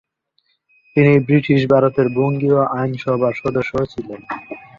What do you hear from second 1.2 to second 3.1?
British ভারতের বঙ্গীয় আইন